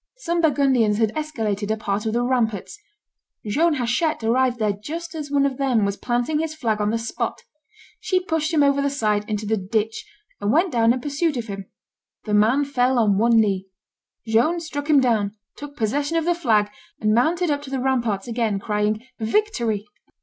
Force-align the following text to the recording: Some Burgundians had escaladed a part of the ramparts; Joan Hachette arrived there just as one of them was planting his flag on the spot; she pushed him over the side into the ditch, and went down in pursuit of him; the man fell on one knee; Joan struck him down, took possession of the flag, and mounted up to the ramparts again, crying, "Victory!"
Some 0.17 0.41
Burgundians 0.41 0.97
had 0.97 1.13
escaladed 1.15 1.69
a 1.69 1.77
part 1.77 2.07
of 2.07 2.13
the 2.13 2.23
ramparts; 2.23 2.75
Joan 3.45 3.75
Hachette 3.75 4.23
arrived 4.23 4.57
there 4.57 4.73
just 4.73 5.13
as 5.13 5.29
one 5.29 5.45
of 5.45 5.57
them 5.59 5.85
was 5.85 5.95
planting 5.95 6.39
his 6.39 6.55
flag 6.55 6.81
on 6.81 6.89
the 6.89 6.97
spot; 6.97 7.43
she 7.99 8.19
pushed 8.19 8.51
him 8.51 8.63
over 8.63 8.81
the 8.81 8.89
side 8.89 9.29
into 9.29 9.45
the 9.45 9.57
ditch, 9.57 10.03
and 10.39 10.51
went 10.51 10.71
down 10.71 10.91
in 10.91 11.01
pursuit 11.01 11.37
of 11.37 11.45
him; 11.45 11.69
the 12.25 12.33
man 12.33 12.65
fell 12.65 12.97
on 12.97 13.19
one 13.19 13.37
knee; 13.39 13.67
Joan 14.25 14.59
struck 14.59 14.89
him 14.89 14.99
down, 15.01 15.35
took 15.55 15.77
possession 15.77 16.17
of 16.17 16.25
the 16.25 16.33
flag, 16.33 16.71
and 16.99 17.13
mounted 17.13 17.51
up 17.51 17.61
to 17.61 17.69
the 17.69 17.77
ramparts 17.79 18.27
again, 18.27 18.57
crying, 18.57 19.05
"Victory!" 19.19 19.85